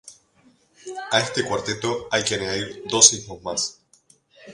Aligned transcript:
A 1.11 1.19
este 1.19 1.43
cuarteto 1.43 2.07
hay 2.09 2.23
que 2.23 2.33
añadir 2.33 2.81
dos 2.89 3.13
ismos 3.13 3.43
más. 3.43 3.79